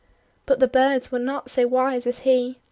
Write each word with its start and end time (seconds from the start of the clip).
But 0.47 0.59
the 0.59 0.67
birds 0.67 1.11
were 1.11 1.19
not 1.19 1.51
so 1.51 1.67
wise 1.67 2.07
as 2.07 2.21
he! 2.21 2.57